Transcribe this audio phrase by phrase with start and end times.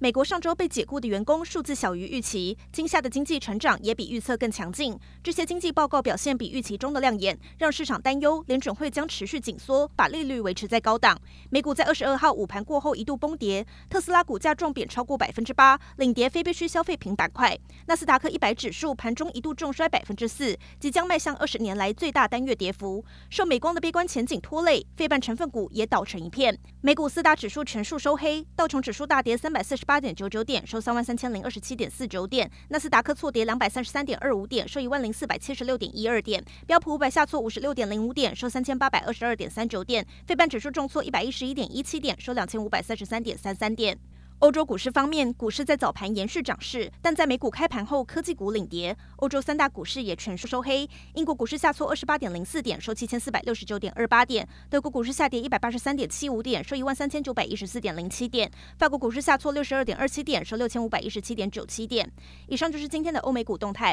[0.00, 4.96] 美国上周被解雇的员工数字小于预期，今夏的经济成长也比预测更强劲。
[5.24, 11.20] 这些经济报告表现比预期中的亮眼，让市场担忧联准会将持续紧缩，把利率维持在高档。
[11.50, 17.58] 美股在二十二号午盘过后一度崩跌，特斯拉股价重贬超过百分之八，领跌非必需消费品板块。
[17.86, 23.04] 纳斯达克一百指数盘中一度重摔百分之四，即将迈向二十年来最大单月跌幅。
[23.30, 26.56] 受美光的悲观前景拖累，费半成分股也倒成一片。
[26.82, 29.87] 美股四大指数全数收黑，道琼指数大跌三百四十。
[29.88, 32.50] 八点九九点，收三万三千零二十七点四九点。
[32.68, 36.44] 纳斯达克错跌两百三十三点二五点，收一万零四百七十六点一二点。
[36.66, 40.06] 标普五百下挫五十六点零五点，收三千八百二十二点三九点。
[40.26, 43.98] 费半指数重挫一百一十一点一七点，收两千五百三十三点三三点。
[44.40, 48.96] 欧洲股市方面，股市在早盘延续涨势，但在美股开盘后，科技股领跌。
[49.16, 50.88] 欧洲三大股市也全数收黑。
[51.14, 58.48] 英国股市下挫二十八点零四点，收七千四百六十九点二八点；德国股市下跌一百八十三点七五点，收一万三千九百一十四点零七点；
[58.78, 62.08] 法国股市下挫六十二点二七点，收六千五百一十七点九七点。
[62.46, 63.92] 以上就是今天的欧美股动态。